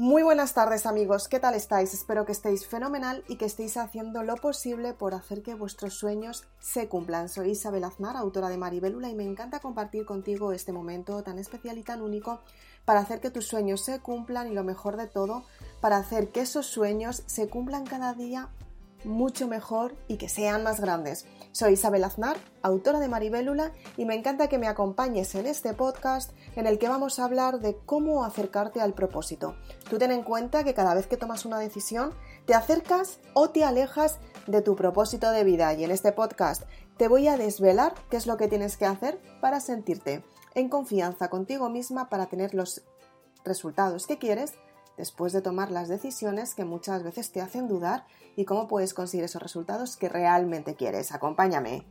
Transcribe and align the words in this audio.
Muy 0.00 0.22
buenas 0.22 0.54
tardes 0.54 0.86
amigos, 0.86 1.28
¿qué 1.28 1.40
tal 1.40 1.54
estáis? 1.54 1.92
Espero 1.92 2.24
que 2.24 2.32
estéis 2.32 2.66
fenomenal 2.66 3.22
y 3.28 3.36
que 3.36 3.44
estéis 3.44 3.76
haciendo 3.76 4.22
lo 4.22 4.36
posible 4.36 4.94
por 4.94 5.12
hacer 5.12 5.42
que 5.42 5.52
vuestros 5.52 5.92
sueños 5.92 6.44
se 6.58 6.88
cumplan. 6.88 7.28
Soy 7.28 7.50
Isabel 7.50 7.84
Aznar, 7.84 8.16
autora 8.16 8.48
de 8.48 8.56
Maribélula 8.56 9.10
y 9.10 9.14
me 9.14 9.24
encanta 9.24 9.60
compartir 9.60 10.06
contigo 10.06 10.52
este 10.52 10.72
momento 10.72 11.22
tan 11.22 11.38
especial 11.38 11.76
y 11.76 11.82
tan 11.82 12.00
único 12.00 12.40
para 12.86 13.00
hacer 13.00 13.20
que 13.20 13.30
tus 13.30 13.46
sueños 13.46 13.84
se 13.84 14.00
cumplan 14.00 14.48
y 14.50 14.54
lo 14.54 14.64
mejor 14.64 14.96
de 14.96 15.06
todo, 15.06 15.44
para 15.82 15.98
hacer 15.98 16.30
que 16.30 16.40
esos 16.40 16.64
sueños 16.64 17.22
se 17.26 17.50
cumplan 17.50 17.84
cada 17.84 18.14
día 18.14 18.48
mucho 19.04 19.48
mejor 19.48 19.94
y 20.08 20.16
que 20.16 20.28
sean 20.28 20.62
más 20.62 20.80
grandes. 20.80 21.26
Soy 21.52 21.72
Isabel 21.72 22.04
Aznar, 22.04 22.36
autora 22.62 23.00
de 23.00 23.08
Maribélula, 23.08 23.72
y 23.96 24.04
me 24.04 24.14
encanta 24.14 24.48
que 24.48 24.58
me 24.58 24.68
acompañes 24.68 25.34
en 25.34 25.46
este 25.46 25.74
podcast 25.74 26.32
en 26.56 26.66
el 26.66 26.78
que 26.78 26.88
vamos 26.88 27.18
a 27.18 27.24
hablar 27.24 27.60
de 27.60 27.76
cómo 27.86 28.24
acercarte 28.24 28.80
al 28.80 28.94
propósito. 28.94 29.56
Tú 29.88 29.98
ten 29.98 30.12
en 30.12 30.22
cuenta 30.22 30.64
que 30.64 30.74
cada 30.74 30.94
vez 30.94 31.06
que 31.06 31.16
tomas 31.16 31.44
una 31.44 31.58
decisión, 31.58 32.14
te 32.46 32.54
acercas 32.54 33.20
o 33.34 33.50
te 33.50 33.64
alejas 33.64 34.18
de 34.46 34.62
tu 34.62 34.76
propósito 34.76 35.30
de 35.30 35.44
vida 35.44 35.74
y 35.74 35.84
en 35.84 35.90
este 35.90 36.12
podcast 36.12 36.62
te 36.96 37.08
voy 37.08 37.28
a 37.28 37.36
desvelar 37.36 37.94
qué 38.10 38.16
es 38.16 38.26
lo 38.26 38.36
que 38.36 38.48
tienes 38.48 38.76
que 38.76 38.86
hacer 38.86 39.20
para 39.40 39.60
sentirte 39.60 40.22
en 40.54 40.68
confianza 40.68 41.28
contigo 41.28 41.68
misma 41.68 42.08
para 42.08 42.26
tener 42.26 42.54
los 42.54 42.82
resultados 43.44 44.06
que 44.06 44.18
quieres 44.18 44.54
después 44.96 45.32
de 45.32 45.42
tomar 45.42 45.70
las 45.70 45.88
decisiones 45.88 46.54
que 46.54 46.64
muchas 46.64 47.02
veces 47.02 47.32
te 47.32 47.40
hacen 47.40 47.68
dudar 47.68 48.06
y 48.36 48.44
cómo 48.44 48.68
puedes 48.68 48.94
conseguir 48.94 49.24
esos 49.24 49.42
resultados 49.42 49.96
que 49.96 50.08
realmente 50.08 50.74
quieres. 50.74 51.12
Acompáñame. 51.12 51.84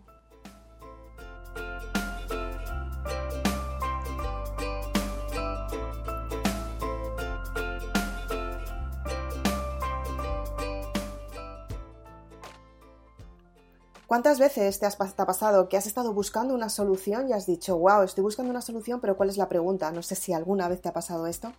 ¿Cuántas 14.09 14.39
veces 14.39 14.79
te, 14.79 14.87
has, 14.87 14.97
ha 14.99 15.25
pasado 15.27 15.69
que 15.69 15.77
has 15.77 15.85
estado 15.85 16.13
buscando 16.13 16.55
una 16.55 16.69
solución 16.69 17.29
y 17.29 17.33
has 17.33 17.45
dicho, 17.45 17.77
wow, 17.77 18.01
estoy 18.01 18.23
buscando 18.23 18.49
una 18.49 18.61
solución, 18.61 18.99
pero 18.99 19.15
¿cuál 19.15 19.29
es 19.29 19.37
la 19.37 19.47
pregunta? 19.47 19.91
No 19.91 20.01
sé 20.01 20.15
si 20.15 20.33
alguna 20.33 20.67
vez 20.67 20.81
te 20.81 20.89
ha 20.89 20.93
pasado 20.93 21.27
esto. 21.27 21.53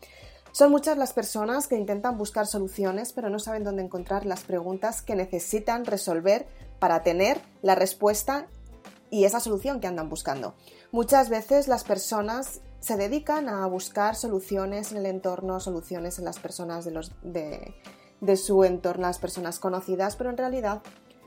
Son 0.52 0.70
muchas 0.70 0.98
las 0.98 1.12
personas 1.12 1.68
que 1.68 1.76
intentan 1.76 2.18
buscar 2.18 2.46
soluciones, 2.46 3.12
pero 3.12 3.30
no 3.30 3.38
saben 3.38 3.64
dónde 3.64 3.82
encontrar 3.82 4.26
las 4.26 4.42
preguntas 4.42 5.02
que 5.02 5.14
necesitan 5.14 5.84
resolver 5.84 6.46
para 6.78 7.02
tener 7.02 7.40
la 7.62 7.74
respuesta 7.74 8.48
y 9.10 9.24
esa 9.24 9.40
solución 9.40 9.80
que 9.80 9.86
andan 9.86 10.08
buscando. 10.08 10.54
Muchas 10.92 11.28
veces 11.28 11.68
las 11.68 11.84
personas 11.84 12.60
se 12.80 12.96
dedican 12.96 13.48
a 13.48 13.66
buscar 13.66 14.16
soluciones 14.16 14.92
en 14.92 14.98
el 14.98 15.06
entorno, 15.06 15.60
soluciones 15.60 16.18
en 16.18 16.24
las 16.24 16.38
personas 16.38 16.84
de, 16.84 16.90
los, 16.92 17.12
de, 17.22 17.74
de 18.20 18.36
su 18.36 18.64
entorno, 18.64 19.06
las 19.06 19.18
personas 19.18 19.58
conocidas, 19.58 20.16
pero 20.16 20.30
en 20.30 20.36
realidad 20.36 20.82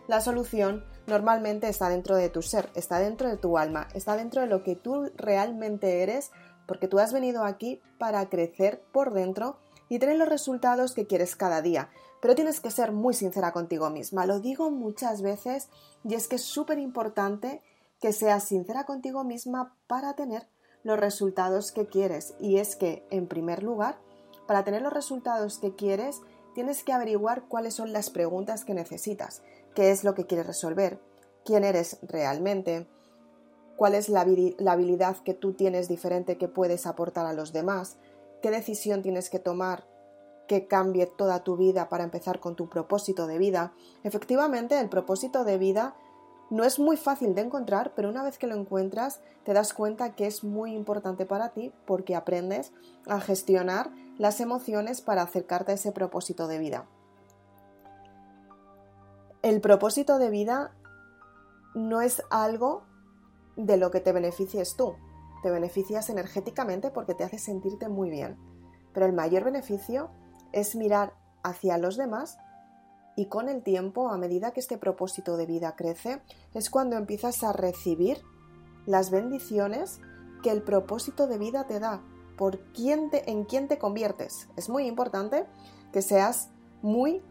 la 0.07 0.19
solución 0.19 0.83
normalmente 1.07 1.69
está 1.69 1.89
dentro 1.89 2.15
de 2.15 2.29
tu 2.29 2.41
ser, 2.41 2.69
está 2.75 2.99
dentro 2.99 3.29
de 3.29 3.37
tu 3.37 3.57
alma, 3.57 3.87
está 3.93 4.17
dentro 4.17 4.41
de 4.41 4.47
lo 4.47 4.63
que 4.63 4.75
tú 4.75 5.11
realmente 5.15 6.03
eres 6.03 6.31
porque 6.67 6.87
tú 6.87 6.99
has 6.99 7.13
venido 7.13 7.43
aquí 7.43 7.81
para 7.97 8.29
crecer 8.29 8.83
por 8.91 9.13
dentro 9.13 9.57
y 9.89 9.99
tener 9.99 10.17
los 10.17 10.29
resultados 10.29 10.93
que 10.93 11.07
quieres 11.07 11.35
cada 11.35 11.61
día. 11.61 11.89
Pero 12.21 12.35
tienes 12.35 12.61
que 12.61 12.71
ser 12.71 12.91
muy 12.91 13.13
sincera 13.13 13.51
contigo 13.51 13.89
misma. 13.89 14.25
Lo 14.25 14.39
digo 14.39 14.71
muchas 14.71 15.21
veces 15.21 15.69
y 16.03 16.15
es 16.15 16.27
que 16.27 16.37
es 16.37 16.43
súper 16.43 16.79
importante 16.79 17.61
que 17.99 18.13
seas 18.13 18.45
sincera 18.45 18.85
contigo 18.85 19.23
misma 19.23 19.75
para 19.87 20.13
tener 20.13 20.47
los 20.83 20.99
resultados 20.99 21.71
que 21.71 21.87
quieres. 21.87 22.33
Y 22.39 22.57
es 22.57 22.75
que, 22.75 23.05
en 23.09 23.27
primer 23.27 23.63
lugar, 23.63 23.97
para 24.47 24.63
tener 24.63 24.81
los 24.81 24.93
resultados 24.93 25.57
que 25.57 25.75
quieres, 25.75 26.21
tienes 26.53 26.83
que 26.83 26.93
averiguar 26.93 27.43
cuáles 27.47 27.73
son 27.73 27.93
las 27.93 28.09
preguntas 28.09 28.65
que 28.65 28.73
necesitas, 28.73 29.41
qué 29.73 29.91
es 29.91 30.03
lo 30.03 30.13
que 30.13 30.25
quieres 30.25 30.47
resolver, 30.47 30.99
quién 31.45 31.63
eres 31.63 31.97
realmente, 32.03 32.87
cuál 33.75 33.95
es 33.95 34.09
la, 34.09 34.21
habilidad 34.21 35.17
que 35.17 35.33
tú 35.33 35.53
tienes 35.53 35.87
diferente 35.87 36.37
que 36.37 36.47
puedes 36.47 36.85
aportar 36.85 37.25
a 37.25 37.33
los 37.33 37.53
demás, 37.53 37.97
qué 38.41 38.51
decisión 38.51 39.01
tienes 39.01 39.29
que 39.29 39.39
tomar 39.39 39.85
que 40.47 40.67
cambie 40.67 41.05
toda 41.05 41.43
tu 41.43 41.55
vida 41.55 41.87
para 41.89 42.03
empezar 42.03 42.39
con 42.39 42.55
tu 42.55 42.67
propósito 42.69 43.27
de 43.27 43.37
vida. 43.37 43.73
Efectivamente, 44.03 44.79
el 44.79 44.89
propósito 44.89 45.45
de 45.45 45.57
vida 45.57 45.95
no 46.49 46.65
es 46.65 46.79
muy 46.79 46.97
fácil 46.97 47.33
de 47.33 47.41
encontrar, 47.41 47.93
pero 47.95 48.09
una 48.09 48.23
vez 48.23 48.37
que 48.37 48.47
lo 48.47 48.55
encuentras 48.55 49.21
te 49.43 49.53
das 49.53 49.73
cuenta 49.73 50.15
que 50.15 50.27
es 50.27 50.43
muy 50.43 50.73
importante 50.73 51.25
para 51.25 51.49
ti 51.49 51.71
porque 51.85 52.15
aprendes 52.15 52.73
a 53.07 53.19
gestionar 53.21 53.91
las 54.17 54.39
emociones 54.39 55.01
para 55.01 55.23
acercarte 55.23 55.71
a 55.71 55.75
ese 55.75 55.91
propósito 55.91 56.47
de 56.47 56.59
vida. 56.59 56.85
El 59.41 59.61
propósito 59.61 60.19
de 60.19 60.29
vida 60.29 60.75
no 61.73 62.01
es 62.01 62.21
algo 62.29 62.83
de 63.55 63.77
lo 63.77 63.91
que 63.91 63.99
te 63.99 64.11
beneficies 64.11 64.75
tú. 64.75 64.95
Te 65.41 65.51
beneficias 65.51 66.09
energéticamente 66.09 66.89
porque 66.89 67.13
te 67.13 67.23
hace 67.23 67.37
sentirte 67.37 67.89
muy 67.89 68.09
bien. 68.09 68.37
Pero 68.93 69.05
el 69.05 69.13
mayor 69.13 69.43
beneficio 69.43 70.09
es 70.51 70.75
mirar 70.75 71.13
hacia 71.43 71.77
los 71.77 71.97
demás 71.97 72.37
y 73.15 73.27
con 73.27 73.47
el 73.47 73.61
tiempo, 73.61 74.09
a 74.09 74.17
medida 74.17 74.51
que 74.51 74.59
este 74.59 74.77
propósito 74.77 75.37
de 75.37 75.45
vida 75.45 75.75
crece, 75.75 76.21
es 76.53 76.69
cuando 76.69 76.97
empiezas 76.97 77.43
a 77.43 77.53
recibir 77.53 78.21
las 78.85 79.11
bendiciones 79.11 79.99
que 80.41 80.49
el 80.49 80.63
propósito 80.63 81.27
de 81.27 81.37
vida 81.37 81.67
te 81.67 81.79
da, 81.79 82.01
por 82.37 82.59
quién 82.73 83.09
en 83.11 83.45
quién 83.45 83.67
te 83.67 83.77
conviertes. 83.77 84.49
Es 84.57 84.69
muy 84.69 84.87
importante 84.87 85.45
que 85.91 86.01
seas 86.01 86.49
muy, 86.81 87.21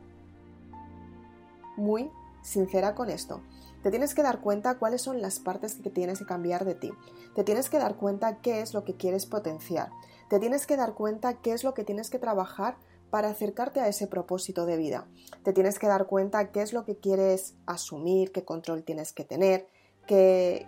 muy 1.76 2.10
sincera 2.42 2.94
con 2.94 3.10
esto. 3.10 3.40
Te 3.82 3.90
tienes 3.90 4.14
que 4.14 4.22
dar 4.22 4.40
cuenta 4.40 4.78
cuáles 4.78 5.02
son 5.02 5.20
las 5.20 5.40
partes 5.40 5.74
que 5.74 5.90
tienes 5.90 6.20
que 6.20 6.26
cambiar 6.26 6.64
de 6.64 6.74
ti. 6.74 6.92
Te 7.34 7.42
tienes 7.42 7.68
que 7.68 7.78
dar 7.78 7.96
cuenta 7.96 8.38
qué 8.40 8.60
es 8.60 8.74
lo 8.74 8.84
que 8.84 8.96
quieres 8.96 9.26
potenciar. 9.26 9.90
Te 10.28 10.38
tienes 10.38 10.66
que 10.66 10.76
dar 10.76 10.94
cuenta 10.94 11.34
qué 11.34 11.52
es 11.52 11.64
lo 11.64 11.74
que 11.74 11.84
tienes 11.84 12.08
que 12.08 12.18
trabajar 12.18 12.76
para 13.10 13.28
acercarte 13.28 13.80
a 13.80 13.88
ese 13.88 14.06
propósito 14.06 14.66
de 14.66 14.76
vida. 14.76 15.06
Te 15.42 15.52
tienes 15.52 15.78
que 15.78 15.88
dar 15.88 16.06
cuenta 16.06 16.52
qué 16.52 16.62
es 16.62 16.72
lo 16.72 16.84
que 16.84 16.96
quieres 16.96 17.56
asumir, 17.66 18.32
qué 18.32 18.44
control 18.44 18.84
tienes 18.84 19.12
que 19.12 19.24
tener, 19.24 19.68
qué, 20.06 20.66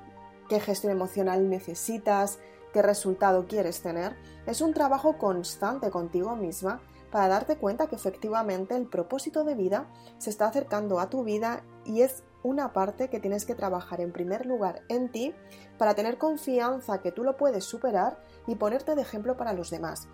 qué 0.49 0.61
gestión 0.61 0.93
emocional 0.93 1.49
necesitas, 1.49 2.39
qué 2.73 2.83
resultado 2.83 3.47
quieres 3.47 3.81
tener. 3.81 4.17
Es 4.47 4.61
un 4.61 4.75
trabajo 4.75 5.17
constante 5.17 5.91
contigo 5.91 6.37
misma 6.37 6.83
para 7.13 7.29
darte 7.29 7.57
cuenta 7.57 7.87
que 7.87 7.95
efectivamente 7.95 8.77
el 8.77 8.89
propósito 8.89 9.45
de 9.45 9.55
vida 9.55 9.89
se 10.19 10.31
está 10.31 10.49
acercando 10.49 10.99
a 10.99 11.09
tu 11.09 11.23
vida 11.23 11.63
y 11.87 12.03
es 12.03 12.25
una 12.45 12.73
parte 12.73 13.09
que 13.09 13.19
tienes 13.19 13.45
que 13.45 13.57
trabajar 13.57 14.01
en 14.01 14.13
primer 14.13 14.47
lugar 14.47 14.83
en 14.89 15.11
ti 15.11 15.35
para 15.79 15.95
tener 15.95 16.19
confianza 16.19 17.01
que 17.01 17.11
tú 17.11 17.25
lo 17.25 17.37
puedes 17.37 17.65
superar 17.65 18.23
y 18.47 18.55
ponerte 18.55 18.95
de 18.95 19.03
ejemplo 19.03 19.37
para 19.37 19.55
los 19.55 19.71
demás. 19.71 20.07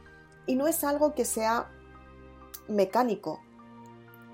Y 0.47 0.55
no 0.57 0.67
es 0.67 0.85
algo 0.85 1.15
que 1.15 1.27
sea 1.27 1.69
mecánico, 2.69 3.41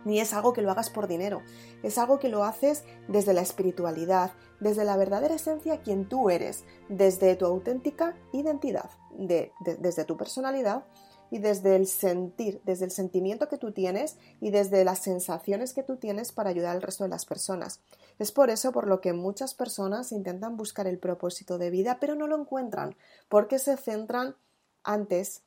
ni 0.05 0.21
es 0.21 0.35
algo 0.35 0.53
que 0.53 0.63
lo 0.63 0.71
hagas 0.71 0.91
por 0.91 1.09
dinero, 1.09 1.43
es 1.83 1.99
algo 1.99 2.19
que 2.21 2.29
lo 2.29 2.45
haces 2.45 2.85
desde 3.09 3.33
la 3.33 3.41
espiritualidad, 3.41 4.31
desde 4.61 4.85
la 4.85 4.97
verdadera 4.97 5.35
esencia 5.35 5.81
quien 5.81 6.09
tú 6.09 6.31
eres, 6.31 6.65
desde 6.89 7.35
tu 7.35 7.47
auténtica 7.47 8.15
identidad, 8.33 8.91
desde 9.19 10.05
tu 10.05 10.17
personalidad 10.17 10.85
y 11.31 11.39
desde 11.39 11.77
el 11.77 11.87
sentir, 11.87 12.61
desde 12.65 12.85
el 12.85 12.91
sentimiento 12.91 13.49
que 13.49 13.59
tú 13.59 13.73
tienes 13.73 14.17
y 14.41 14.51
desde 14.51 14.85
las 14.85 15.01
sensaciones 15.01 15.73
que 15.73 15.83
tú 15.83 15.97
tienes 15.97 16.33
para 16.33 16.51
ayudar 16.51 16.77
al 16.77 16.83
resto 16.83 17.05
de 17.05 17.11
las 17.11 17.27
personas. 17.27 17.81
Es 18.19 18.33
por 18.33 18.51
eso 18.51 18.73
por 18.73 18.87
lo 18.87 19.01
que 19.01 19.13
muchas 19.13 19.55
personas 19.55 20.13
intentan 20.13 20.57
buscar 20.57 20.87
el 20.87 20.99
propósito 20.99 21.59
de 21.59 21.71
vida, 21.71 21.99
pero 22.01 22.15
no 22.15 22.27
lo 22.27 22.39
encuentran, 22.39 22.97
porque 23.29 23.59
se 23.59 23.77
centran 23.77 24.37
antes 24.85 25.43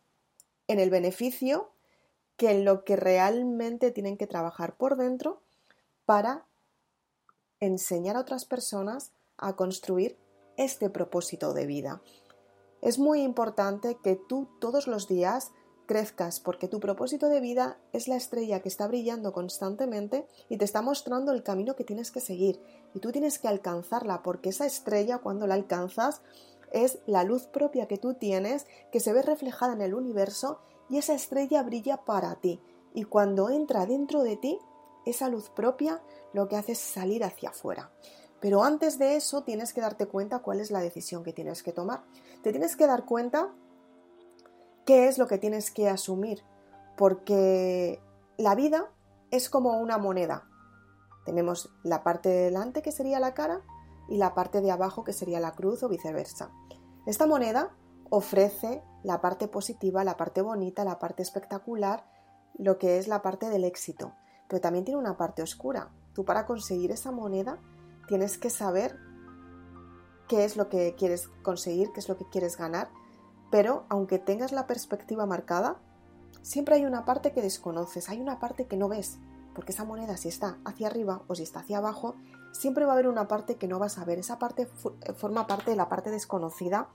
en 0.67 0.79
el 0.79 0.89
beneficio 0.89 1.71
que 2.37 2.51
en 2.51 2.65
lo 2.65 2.83
que 2.83 2.95
realmente 2.95 3.91
tienen 3.91 4.17
que 4.17 4.27
trabajar 4.27 4.77
por 4.77 4.95
dentro 4.95 5.41
para 6.05 6.45
enseñar 7.59 8.15
a 8.15 8.21
otras 8.21 8.45
personas 8.45 9.11
a 9.37 9.55
construir 9.55 10.17
este 10.57 10.89
propósito 10.89 11.53
de 11.53 11.65
vida. 11.65 12.01
Es 12.81 12.97
muy 12.97 13.21
importante 13.21 13.97
que 14.01 14.15
tú 14.15 14.47
todos 14.59 14.87
los 14.87 15.07
días 15.07 15.51
crezcas, 15.89 16.39
porque 16.39 16.67
tu 16.67 16.79
propósito 16.79 17.29
de 17.29 17.39
vida 17.39 17.79
es 17.93 18.07
la 18.07 18.15
estrella 18.15 18.59
que 18.59 18.69
está 18.69 18.87
brillando 18.87 19.33
constantemente 19.33 20.27
y 20.47 20.57
te 20.57 20.63
está 20.63 20.83
mostrando 20.83 21.31
el 21.31 21.41
camino 21.41 21.75
que 21.75 21.83
tienes 21.83 22.11
que 22.11 22.21
seguir. 22.21 22.61
Y 22.93 22.99
tú 22.99 23.11
tienes 23.11 23.39
que 23.39 23.47
alcanzarla, 23.47 24.21
porque 24.21 24.49
esa 24.49 24.67
estrella 24.67 25.17
cuando 25.17 25.47
la 25.47 25.55
alcanzas 25.55 26.21
es 26.71 26.99
la 27.07 27.23
luz 27.23 27.47
propia 27.47 27.87
que 27.87 27.97
tú 27.97 28.13
tienes, 28.13 28.67
que 28.91 28.99
se 28.99 29.13
ve 29.13 29.23
reflejada 29.23 29.73
en 29.73 29.81
el 29.81 29.95
universo 29.95 30.59
y 30.91 30.99
esa 30.99 31.15
estrella 31.15 31.63
brilla 31.63 32.05
para 32.05 32.35
ti. 32.35 32.61
Y 32.93 33.05
cuando 33.05 33.49
entra 33.49 33.87
dentro 33.87 34.21
de 34.21 34.37
ti, 34.37 34.59
esa 35.07 35.27
luz 35.27 35.49
propia 35.49 36.03
lo 36.33 36.47
que 36.47 36.55
hace 36.55 36.73
es 36.73 36.79
salir 36.79 37.23
hacia 37.23 37.49
afuera. 37.49 37.89
Pero 38.39 38.63
antes 38.63 38.99
de 38.99 39.15
eso 39.15 39.41
tienes 39.41 39.73
que 39.73 39.81
darte 39.81 40.05
cuenta 40.05 40.37
cuál 40.37 40.59
es 40.59 40.69
la 40.69 40.81
decisión 40.81 41.23
que 41.23 41.33
tienes 41.33 41.63
que 41.63 41.73
tomar. 41.73 42.03
Te 42.43 42.51
tienes 42.51 42.75
que 42.75 42.85
dar 42.85 43.05
cuenta 43.05 43.51
¿Qué 44.89 45.07
es 45.07 45.19
lo 45.19 45.27
que 45.27 45.37
tienes 45.37 45.69
que 45.69 45.87
asumir? 45.87 46.43
porque 46.99 48.03
la 48.37 48.55
vida 48.55 48.91
es 49.31 49.49
como 49.49 49.79
una 49.79 49.97
moneda. 49.97 50.49
Tenemos 51.23 51.73
la 51.81 52.03
parte 52.03 52.27
de 52.27 52.43
delante 52.43 52.81
que 52.81 52.91
sería 52.91 53.21
la 53.21 53.33
cara 53.33 53.61
y 54.09 54.17
la 54.17 54.33
parte 54.33 54.59
de 54.59 54.69
abajo 54.69 55.05
que 55.05 55.13
sería 55.13 55.39
la 55.39 55.53
cruz 55.53 55.81
o 55.81 55.87
viceversa. 55.87 56.51
Esta 57.05 57.25
moneda 57.25 57.73
ofrece 58.09 58.83
la 59.03 59.21
parte 59.21 59.47
positiva, 59.47 60.03
la 60.03 60.17
parte 60.17 60.41
bonita, 60.41 60.83
la 60.83 60.99
parte 60.99 61.23
espectacular, 61.23 62.03
lo 62.57 62.77
que 62.77 62.97
es 62.97 63.07
la 63.07 63.21
parte 63.21 63.47
del 63.47 63.63
éxito, 63.63 64.11
pero 64.49 64.59
también 64.59 64.83
tiene 64.83 64.99
una 64.99 65.15
parte 65.15 65.41
oscura. 65.41 65.89
Tú 66.13 66.25
para 66.25 66.45
conseguir 66.45 66.91
esa 66.91 67.13
moneda 67.13 67.61
tienes 68.09 68.37
que 68.37 68.49
saber 68.49 68.97
qué 70.27 70.43
es 70.43 70.57
lo 70.57 70.67
que 70.67 70.95
quieres 70.97 71.29
conseguir, 71.43 71.93
qué 71.93 72.01
es 72.01 72.09
lo 72.09 72.17
que 72.17 72.27
quieres 72.29 72.57
ganar, 72.57 72.89
pero 73.49 73.85
aunque 73.89 74.19
tengas 74.19 74.51
la 74.51 74.67
perspectiva 74.67 75.25
marcada, 75.25 75.77
siempre 76.41 76.75
hay 76.75 76.85
una 76.85 77.05
parte 77.05 77.31
que 77.31 77.41
desconoces, 77.41 78.09
hay 78.09 78.21
una 78.21 78.39
parte 78.39 78.67
que 78.67 78.77
no 78.77 78.89
ves, 78.89 79.19
porque 79.53 79.71
esa 79.71 79.85
moneda 79.85 80.17
si 80.17 80.29
está 80.29 80.57
hacia 80.65 80.87
arriba 80.87 81.23
o 81.27 81.35
si 81.35 81.43
está 81.43 81.59
hacia 81.59 81.79
abajo, 81.79 82.15
siempre 82.51 82.85
va 82.85 82.91
a 82.91 82.93
haber 82.93 83.07
una 83.07 83.27
parte 83.27 83.55
que 83.55 83.67
no 83.67 83.79
vas 83.79 83.97
a 83.97 84.05
ver. 84.05 84.19
Esa 84.19 84.39
parte 84.39 84.63
eh, 84.63 85.13
forma 85.13 85.47
parte 85.47 85.71
de 85.71 85.77
la 85.77 85.89
parte 85.89 86.11
desconocida, 86.11 86.89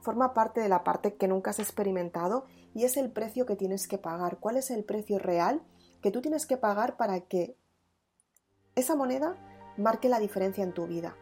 forma 0.00 0.34
parte 0.34 0.60
de 0.60 0.68
la 0.68 0.84
parte 0.84 1.16
que 1.16 1.28
nunca 1.28 1.50
has 1.50 1.58
experimentado 1.58 2.46
y 2.74 2.84
es 2.84 2.96
el 2.96 3.10
precio 3.10 3.46
que 3.46 3.56
tienes 3.56 3.88
que 3.88 3.98
pagar. 3.98 4.38
¿Cuál 4.38 4.56
es 4.56 4.70
el 4.70 4.84
precio 4.84 5.18
real 5.18 5.62
que 6.02 6.10
tú 6.10 6.20
tienes 6.20 6.46
que 6.46 6.56
pagar 6.56 6.96
para 6.96 7.20
que 7.20 7.58
esa 8.74 8.94
moneda 8.94 9.36
marque 9.76 10.08
la 10.08 10.20
diferencia 10.20 10.62
en 10.62 10.72
tu 10.72 10.86
vida? 10.86 11.16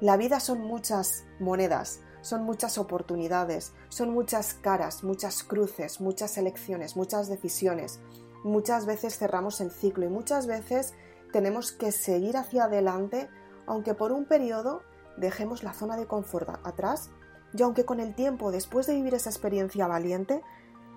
La 0.00 0.16
vida 0.16 0.40
son 0.40 0.60
muchas 0.60 1.24
monedas, 1.38 2.00
son 2.24 2.42
muchas 2.42 2.78
oportunidades, 2.78 3.74
son 3.90 4.10
muchas 4.10 4.54
caras, 4.54 5.04
muchas 5.04 5.42
cruces, 5.42 6.00
muchas 6.00 6.38
elecciones, 6.38 6.96
muchas 6.96 7.28
decisiones. 7.28 8.00
Muchas 8.44 8.86
veces 8.86 9.18
cerramos 9.18 9.60
el 9.60 9.70
ciclo 9.70 10.06
y 10.06 10.08
muchas 10.08 10.46
veces 10.46 10.94
tenemos 11.32 11.70
que 11.70 11.92
seguir 11.92 12.38
hacia 12.38 12.64
adelante, 12.64 13.28
aunque 13.66 13.92
por 13.92 14.10
un 14.10 14.24
periodo 14.24 14.80
dejemos 15.18 15.62
la 15.62 15.74
zona 15.74 15.98
de 15.98 16.06
confort 16.06 16.48
atrás 16.64 17.10
y 17.52 17.62
aunque 17.62 17.84
con 17.84 18.00
el 18.00 18.14
tiempo, 18.14 18.50
después 18.50 18.86
de 18.86 18.94
vivir 18.94 19.12
esa 19.12 19.28
experiencia 19.28 19.86
valiente, 19.86 20.40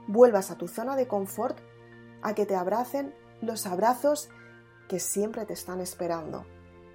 vuelvas 0.07 0.49
a 0.49 0.57
tu 0.57 0.69
zona 0.69 0.95
de 0.95 1.09
confort, 1.09 1.57
a 2.21 2.35
que 2.35 2.45
te 2.45 2.55
abracen 2.55 3.13
los 3.41 3.67
abrazos 3.67 4.29
que 4.87 5.01
siempre 5.01 5.45
te 5.45 5.53
están 5.53 5.81
esperando. 5.81 6.45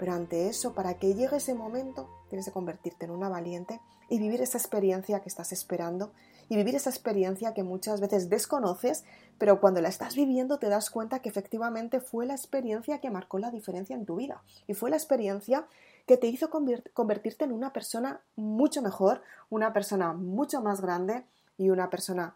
Pero 0.03 0.15
ante 0.15 0.49
eso, 0.49 0.75
para 0.75 0.95
que 0.95 1.15
llegue 1.15 1.37
ese 1.37 1.55
momento, 1.55 2.11
tienes 2.29 2.47
que 2.47 2.51
convertirte 2.51 3.05
en 3.05 3.13
una 3.13 3.29
valiente 3.29 3.81
y 4.09 4.19
vivir 4.19 4.41
esa 4.41 4.59
experiencia 4.59 5.21
que 5.21 5.29
estás 5.29 5.53
esperando 5.53 6.13
y 6.49 6.57
vivir 6.57 6.75
esa 6.75 6.91
experiencia 6.91 7.55
que 7.55 7.63
muchas 7.63 8.01
veces 8.01 8.29
desconoces, 8.29 9.05
pero 9.39 9.61
cuando 9.61 9.81
la 9.81 9.89
estás 9.89 10.17
viviendo 10.17 10.59
te 10.59 10.69
das 10.69 10.91
cuenta 10.91 11.21
que 11.21 11.29
efectivamente 11.29 12.01
fue 12.01 12.27
la 12.27 12.35
experiencia 12.35 12.99
que 12.99 13.13
marcó 13.13 13.39
la 13.39 13.53
diferencia 13.53 13.95
en 13.95 14.05
tu 14.05 14.17
vida 14.17 14.43
y 14.67 14.75
fue 14.75 14.91
la 14.91 14.97
experiencia 14.97 15.69
que 16.05 16.17
te 16.17 16.27
hizo 16.27 16.51
convertirte 16.51 17.45
en 17.45 17.53
una 17.53 17.73
persona 17.73 18.23
mucho 18.35 18.83
mejor, 18.83 19.23
una 19.51 19.73
persona 19.73 20.15
mucho 20.15 20.63
más 20.63 20.81
grande 20.81 21.25
y 21.57 21.71
una 21.71 21.91
persona 21.91 22.35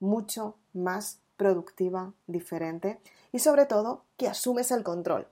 mucho 0.00 0.56
más 0.72 1.20
productiva, 1.36 2.14
diferente 2.26 3.02
y 3.32 3.40
sobre 3.40 3.66
todo 3.66 4.06
que 4.16 4.28
asumes 4.28 4.70
el 4.70 4.82
control. 4.82 5.28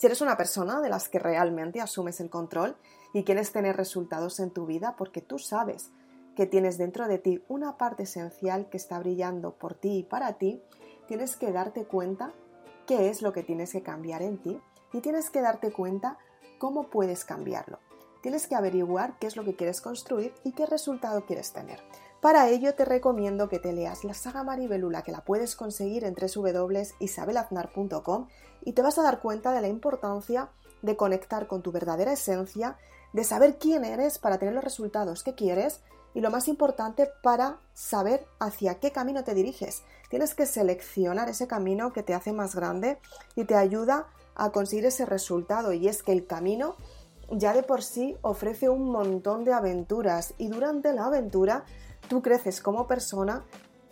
Si 0.00 0.06
eres 0.06 0.22
una 0.22 0.38
persona 0.38 0.80
de 0.80 0.88
las 0.88 1.10
que 1.10 1.18
realmente 1.18 1.82
asumes 1.82 2.20
el 2.20 2.30
control 2.30 2.74
y 3.12 3.22
quieres 3.22 3.52
tener 3.52 3.76
resultados 3.76 4.40
en 4.40 4.50
tu 4.50 4.64
vida 4.64 4.96
porque 4.96 5.20
tú 5.20 5.38
sabes 5.38 5.90
que 6.34 6.46
tienes 6.46 6.78
dentro 6.78 7.06
de 7.06 7.18
ti 7.18 7.44
una 7.48 7.76
parte 7.76 8.04
esencial 8.04 8.70
que 8.70 8.78
está 8.78 8.98
brillando 8.98 9.58
por 9.58 9.74
ti 9.74 9.98
y 9.98 10.02
para 10.02 10.38
ti, 10.38 10.62
tienes 11.06 11.36
que 11.36 11.52
darte 11.52 11.84
cuenta 11.84 12.32
qué 12.86 13.10
es 13.10 13.20
lo 13.20 13.34
que 13.34 13.42
tienes 13.42 13.72
que 13.72 13.82
cambiar 13.82 14.22
en 14.22 14.38
ti 14.38 14.58
y 14.94 15.02
tienes 15.02 15.28
que 15.28 15.42
darte 15.42 15.70
cuenta 15.70 16.16
cómo 16.56 16.88
puedes 16.88 17.26
cambiarlo. 17.26 17.78
Tienes 18.20 18.46
que 18.46 18.54
averiguar 18.54 19.18
qué 19.18 19.26
es 19.26 19.36
lo 19.36 19.44
que 19.44 19.56
quieres 19.56 19.80
construir 19.80 20.34
y 20.44 20.52
qué 20.52 20.66
resultado 20.66 21.24
quieres 21.24 21.52
tener. 21.52 21.80
Para 22.20 22.48
ello 22.48 22.74
te 22.74 22.84
recomiendo 22.84 23.48
que 23.48 23.58
te 23.58 23.72
leas 23.72 24.04
la 24.04 24.12
saga 24.12 24.44
Maribelula 24.44 25.00
que 25.02 25.12
la 25.12 25.24
puedes 25.24 25.56
conseguir 25.56 26.04
en 26.04 26.14
www.isabelaznar.com 26.14 28.28
y 28.62 28.72
te 28.72 28.82
vas 28.82 28.98
a 28.98 29.02
dar 29.02 29.20
cuenta 29.20 29.52
de 29.52 29.62
la 29.62 29.68
importancia 29.68 30.50
de 30.82 30.96
conectar 30.96 31.46
con 31.46 31.62
tu 31.62 31.72
verdadera 31.72 32.12
esencia, 32.12 32.76
de 33.14 33.24
saber 33.24 33.56
quién 33.58 33.84
eres 33.84 34.18
para 34.18 34.38
tener 34.38 34.54
los 34.54 34.64
resultados 34.64 35.22
que 35.22 35.34
quieres 35.34 35.80
y 36.12 36.20
lo 36.20 36.30
más 36.30 36.48
importante 36.48 37.08
para 37.22 37.60
saber 37.72 38.26
hacia 38.38 38.80
qué 38.80 38.92
camino 38.92 39.24
te 39.24 39.34
diriges. 39.34 39.82
Tienes 40.10 40.34
que 40.34 40.44
seleccionar 40.44 41.28
ese 41.28 41.46
camino 41.46 41.92
que 41.92 42.02
te 42.02 42.14
hace 42.14 42.32
más 42.32 42.54
grande 42.54 42.98
y 43.34 43.44
te 43.44 43.54
ayuda 43.54 44.08
a 44.34 44.50
conseguir 44.50 44.86
ese 44.86 45.06
resultado 45.06 45.72
y 45.72 45.88
es 45.88 46.02
que 46.02 46.12
el 46.12 46.26
camino 46.26 46.76
ya 47.30 47.52
de 47.52 47.62
por 47.62 47.82
sí 47.82 48.16
ofrece 48.22 48.68
un 48.68 48.90
montón 48.90 49.44
de 49.44 49.52
aventuras 49.52 50.34
y 50.38 50.48
durante 50.48 50.92
la 50.92 51.06
aventura 51.06 51.64
tú 52.08 52.22
creces 52.22 52.60
como 52.60 52.86
persona, 52.86 53.44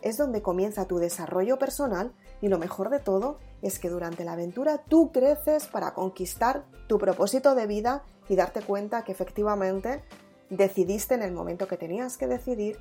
es 0.02 0.16
donde 0.16 0.42
comienza 0.42 0.86
tu 0.86 0.98
desarrollo 0.98 1.58
personal 1.58 2.12
y 2.40 2.48
lo 2.48 2.58
mejor 2.58 2.90
de 2.90 3.00
todo 3.00 3.38
es 3.62 3.78
que 3.78 3.90
durante 3.90 4.24
la 4.24 4.32
aventura 4.32 4.84
tú 4.88 5.10
creces 5.12 5.66
para 5.66 5.94
conquistar 5.94 6.64
tu 6.86 6.98
propósito 6.98 7.54
de 7.54 7.66
vida 7.66 8.04
y 8.28 8.36
darte 8.36 8.62
cuenta 8.62 9.02
que 9.04 9.12
efectivamente 9.12 10.02
decidiste 10.50 11.14
en 11.14 11.22
el 11.22 11.32
momento 11.32 11.66
que 11.66 11.76
tenías 11.76 12.16
que 12.16 12.26
decidir 12.26 12.78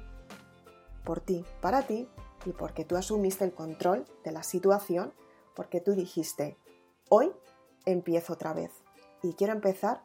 por 1.04 1.19
ti, 1.21 1.45
para 1.62 1.83
ti 1.83 2.07
y 2.45 2.51
porque 2.51 2.86
tú 2.86 2.95
asumiste 2.95 3.44
el 3.45 3.54
control 3.54 4.06
de 4.24 4.31
la 4.31 4.44
situación, 4.44 5.13
porque 5.56 5.81
tú 5.81 5.94
dijiste, 5.94 6.57
hoy 7.09 7.31
empiezo 7.86 8.33
otra 8.33 8.54
vez 8.54 8.71
y 9.24 9.33
quiero 9.33 9.54
empezar 9.54 10.04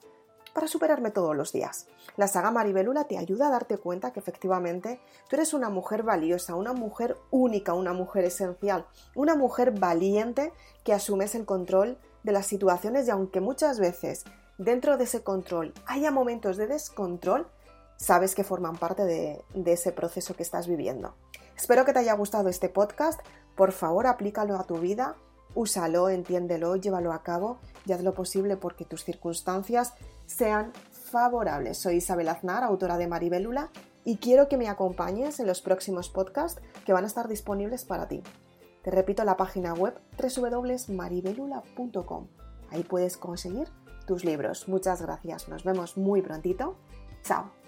para 0.53 0.67
superarme 0.67 1.11
todos 1.11 1.37
los 1.37 1.53
días. 1.53 1.87
La 2.17 2.29
saga 2.29 2.51
Maribelula 2.51 3.05
te 3.05 3.19
ayuda 3.19 3.47
a 3.47 3.51
darte 3.51 3.79
cuenta 3.79 4.13
que 4.13 4.21
efectivamente 4.21 5.01
tú 5.29 5.37
eres 5.37 5.55
una 5.55 5.71
mujer 5.71 6.03
valiosa, 6.03 6.55
una 6.55 6.73
mujer 6.73 7.17
única, 7.31 7.75
una 7.75 7.93
mujer 7.93 8.25
esencial, 8.25 8.87
una 9.15 9.35
mujer 9.35 9.73
valiente 9.73 10.53
que 10.85 10.93
asumes 10.93 11.35
el 11.35 11.45
control 11.45 11.99
de 12.23 12.33
las 12.33 12.47
situaciones 12.47 13.09
y 13.09 13.11
aunque 13.11 13.41
muchas 13.41 13.79
veces 13.79 14.25
dentro 14.59 14.97
de 14.97 15.05
ese 15.05 15.23
control 15.23 15.73
haya 15.87 16.11
momentos 16.11 16.57
de 16.57 16.67
descontrol, 16.67 17.47
sabes 17.97 18.35
que 18.35 18.45
forman 18.45 18.77
parte 18.77 19.05
de, 19.05 19.45
ese 19.67 19.93
proceso 19.93 20.35
que 20.35 20.43
estás 20.43 20.67
viviendo. 20.67 21.15
Espero 21.57 21.85
que 21.85 21.93
te 21.93 22.01
haya 22.01 22.15
gustado 22.15 22.49
este 22.49 22.69
podcast. 22.69 23.21
Por 23.57 23.73
favor, 23.73 24.07
aplícalo 24.07 24.57
a 24.57 24.65
tu 24.65 24.79
vida 24.79 25.17
úsalo, 25.55 26.09
entiéndelo, 26.09 26.77
llévalo 26.77 27.13
a 27.13 27.23
cabo 27.23 27.59
y 27.87 27.93
haz 27.93 28.03
lo 28.03 28.15
posible 28.15 28.57
porque 28.57 28.85
tus 28.85 29.05
circunstancias 29.05 29.95
sean 30.33 30.73
favorables. 30.91 31.79
Soy 31.79 31.97
Isabel 31.97 32.29
Aznar, 32.29 32.63
autora 32.65 32.99
de 32.99 33.07
Maribelula, 33.07 33.71
y 34.05 34.17
quiero 34.17 34.49
que 34.49 34.57
me 34.57 34.69
acompañes 34.69 35.39
en 35.39 35.47
los 35.47 35.63
próximos 35.63 36.09
podcasts 36.09 36.61
que 36.85 36.93
van 36.93 37.05
a 37.05 37.07
estar 37.07 37.29
disponibles 37.29 37.85
para 37.85 38.09
ti. 38.09 38.21
Te 38.83 38.91
repito 38.91 39.23
la 39.25 39.37
página 39.37 39.75
web 39.75 39.95
www.maribelula.com. 40.19 42.27
Ahí 42.71 42.83
puedes 42.83 43.17
conseguir 43.17 43.69
tus 44.07 44.25
libros. 44.25 44.67
Muchas 44.69 45.03
gracias. 45.03 45.49
Nos 45.49 45.63
vemos 45.63 45.97
muy 45.97 46.21
prontito. 46.23 46.75
Chao. 47.23 47.62